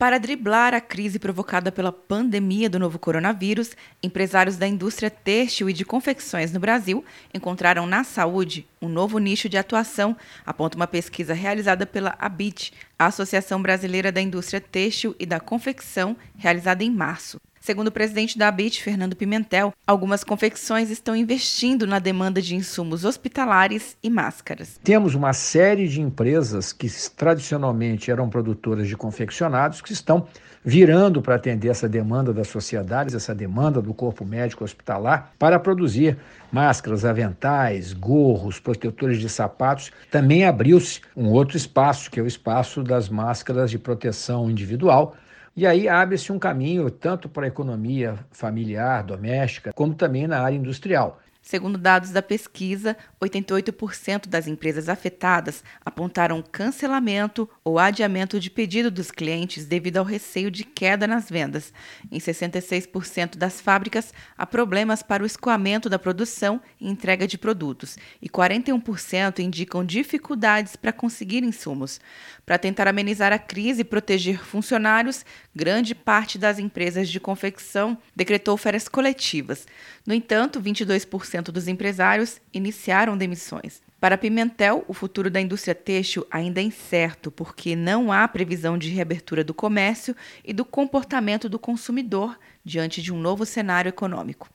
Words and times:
Para 0.00 0.16
driblar 0.16 0.72
a 0.72 0.80
crise 0.80 1.18
provocada 1.18 1.70
pela 1.70 1.92
pandemia 1.92 2.70
do 2.70 2.78
novo 2.78 2.98
coronavírus, 2.98 3.72
empresários 4.02 4.56
da 4.56 4.66
indústria 4.66 5.10
têxtil 5.10 5.68
e 5.68 5.74
de 5.74 5.84
confecções 5.84 6.50
no 6.50 6.58
Brasil 6.58 7.04
encontraram 7.34 7.86
na 7.86 8.02
saúde 8.02 8.66
um 8.80 8.88
novo 8.88 9.18
nicho 9.18 9.46
de 9.46 9.58
atuação, 9.58 10.16
aponta 10.46 10.74
uma 10.74 10.86
pesquisa 10.86 11.34
realizada 11.34 11.84
pela 11.84 12.16
ABIT, 12.18 12.72
a 12.98 13.08
Associação 13.08 13.60
Brasileira 13.60 14.10
da 14.10 14.22
Indústria 14.22 14.58
Têxtil 14.58 15.14
e 15.20 15.26
da 15.26 15.38
Confecção, 15.38 16.16
realizada 16.34 16.82
em 16.82 16.90
março. 16.90 17.38
Segundo 17.62 17.88
o 17.88 17.92
presidente 17.92 18.38
da 18.38 18.48
ABIT, 18.48 18.82
Fernando 18.82 19.14
Pimentel, 19.14 19.74
algumas 19.86 20.24
confecções 20.24 20.88
estão 20.88 21.14
investindo 21.14 21.86
na 21.86 21.98
demanda 21.98 22.40
de 22.40 22.56
insumos 22.56 23.04
hospitalares 23.04 23.98
e 24.02 24.08
máscaras. 24.08 24.80
Temos 24.82 25.14
uma 25.14 25.34
série 25.34 25.86
de 25.86 26.00
empresas 26.00 26.72
que 26.72 26.88
tradicionalmente 27.14 28.10
eram 28.10 28.30
produtoras 28.30 28.88
de 28.88 28.96
confeccionados 28.96 29.82
que 29.82 29.92
estão 29.92 30.26
virando 30.64 31.20
para 31.20 31.34
atender 31.34 31.68
essa 31.68 31.86
demanda 31.86 32.32
das 32.32 32.48
sociedades, 32.48 33.14
essa 33.14 33.34
demanda 33.34 33.82
do 33.82 33.92
corpo 33.92 34.24
médico 34.24 34.64
hospitalar, 34.64 35.32
para 35.38 35.58
produzir 35.58 36.16
máscaras, 36.50 37.04
aventais, 37.04 37.92
gorros, 37.92 38.58
protetores 38.58 39.18
de 39.18 39.28
sapatos. 39.28 39.92
Também 40.10 40.46
abriu-se 40.46 41.02
um 41.14 41.28
outro 41.28 41.58
espaço, 41.58 42.10
que 42.10 42.18
é 42.18 42.22
o 42.22 42.26
espaço 42.26 42.82
das 42.82 43.10
máscaras 43.10 43.70
de 43.70 43.78
proteção 43.78 44.50
individual 44.50 45.14
e 45.56 45.66
aí 45.66 45.88
abre-se 45.88 46.32
um 46.32 46.38
caminho 46.38 46.90
tanto 46.90 47.28
para 47.28 47.44
a 47.44 47.48
economia 47.48 48.18
familiar, 48.30 49.02
doméstica, 49.02 49.72
como 49.72 49.94
também 49.94 50.26
na 50.26 50.40
área 50.40 50.56
industrial. 50.56 51.20
Segundo 51.42 51.78
dados 51.78 52.10
da 52.10 52.20
pesquisa, 52.20 52.96
88% 53.20 54.28
das 54.28 54.46
empresas 54.46 54.90
afetadas 54.90 55.64
apontaram 55.82 56.42
cancelamento 56.42 57.48
ou 57.64 57.78
adiamento 57.78 58.38
de 58.38 58.50
pedido 58.50 58.90
dos 58.90 59.10
clientes 59.10 59.64
devido 59.64 59.96
ao 59.96 60.04
receio 60.04 60.50
de 60.50 60.64
queda 60.64 61.06
nas 61.06 61.30
vendas. 61.30 61.72
Em 62.12 62.18
66% 62.18 63.36
das 63.36 63.58
fábricas, 63.58 64.12
há 64.36 64.44
problemas 64.44 65.02
para 65.02 65.22
o 65.22 65.26
escoamento 65.26 65.88
da 65.88 65.98
produção 65.98 66.60
e 66.78 66.88
entrega 66.90 67.26
de 67.26 67.38
produtos, 67.38 67.96
e 68.20 68.28
41% 68.28 69.38
indicam 69.38 69.84
dificuldades 69.84 70.76
para 70.76 70.92
conseguir 70.92 71.42
insumos. 71.42 72.00
Para 72.44 72.58
tentar 72.58 72.86
amenizar 72.86 73.32
a 73.32 73.38
crise 73.38 73.80
e 73.80 73.84
proteger 73.84 74.44
funcionários, 74.44 75.24
grande 75.56 75.94
parte 75.94 76.36
das 76.36 76.58
empresas 76.58 77.08
de 77.08 77.18
confecção 77.18 77.96
decretou 78.14 78.56
férias 78.56 78.88
coletivas. 78.88 79.66
No 80.06 80.12
entanto, 80.12 80.60
22% 80.60 81.29
dos 81.52 81.68
empresários 81.68 82.40
iniciaram 82.52 83.16
demissões. 83.16 83.80
Para 84.00 84.16
Pimentel, 84.16 84.84
o 84.88 84.94
futuro 84.94 85.30
da 85.30 85.40
indústria 85.40 85.74
têxtil 85.74 86.26
ainda 86.30 86.60
é 86.60 86.64
incerto, 86.64 87.30
porque 87.30 87.76
não 87.76 88.10
há 88.10 88.26
previsão 88.26 88.78
de 88.78 88.88
reabertura 88.88 89.44
do 89.44 89.52
comércio 89.52 90.16
e 90.44 90.52
do 90.52 90.64
comportamento 90.64 91.48
do 91.48 91.58
consumidor 91.58 92.38
diante 92.64 93.02
de 93.02 93.12
um 93.12 93.20
novo 93.20 93.44
cenário 93.44 93.90
econômico. 93.90 94.48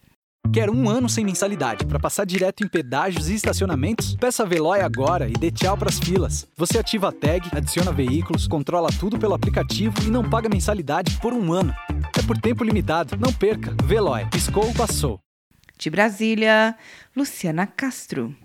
Quer 0.53 0.70
um 0.70 0.90
ano 0.90 1.09
sem 1.09 1.26
mensalidade 1.26 1.86
para 1.86 2.00
passar 2.00 2.26
direto 2.26 2.64
em 2.64 2.68
pedágios 2.68 3.30
e 3.30 3.36
estacionamentos? 3.36 4.16
Peça 4.16 4.44
a 4.44 4.46
Veloy 4.46 4.80
agora 4.80 5.28
e 5.28 5.34
dê 5.34 5.52
tchau 5.52 5.78
para 5.78 5.90
as 5.90 6.00
filas. 6.00 6.48
Você 6.56 6.78
ativa 6.78 7.09
a 7.09 7.12
tag, 7.12 7.50
adiciona 7.52 7.92
veículos, 7.92 8.48
controla 8.48 8.90
tudo 9.00 9.18
pelo 9.18 9.34
aplicativo 9.34 9.96
e 10.03 10.09
não 10.09 10.28
paga 10.28 10.48
mensalidade 10.48 11.18
por 11.20 11.34
um 11.34 11.52
ano. 11.52 11.73
É 12.18 12.22
por 12.22 12.38
tempo 12.38 12.64
limitado. 12.64 13.18
Não 13.18 13.34
perca. 13.34 13.76
Veloy. 13.84 14.26
Piscou, 14.30 14.73
passou. 14.73 15.25
De 15.78 15.90
Brasília, 15.90 16.78
Luciana 17.16 17.68
Castro. 17.68 18.36